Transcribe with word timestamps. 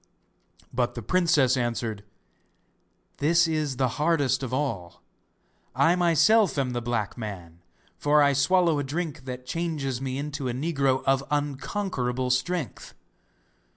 But 0.73 0.95
the 0.95 1.03
princess 1.03 1.55
answered: 1.55 2.03
'This 3.17 3.47
is 3.47 3.75
the 3.77 3.87
hardest 4.01 4.41
of 4.41 4.51
all. 4.51 5.03
I 5.75 5.95
myself 5.95 6.57
am 6.57 6.71
the 6.71 6.81
black 6.81 7.19
man, 7.19 7.59
for 7.99 8.23
I 8.23 8.33
swallow 8.33 8.79
a 8.79 8.83
drink 8.83 9.25
that 9.25 9.45
changes 9.45 10.01
me 10.01 10.17
into 10.17 10.49
a 10.49 10.53
negro 10.53 11.03
of 11.05 11.23
unconquerable 11.29 12.31
strength. 12.31 12.95